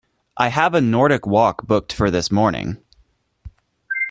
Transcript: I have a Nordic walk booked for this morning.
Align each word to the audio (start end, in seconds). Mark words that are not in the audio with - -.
I 0.35 0.47
have 0.47 0.73
a 0.73 0.81
Nordic 0.81 1.27
walk 1.27 1.67
booked 1.67 1.93
for 1.93 2.09
this 2.09 2.31
morning. 2.31 2.77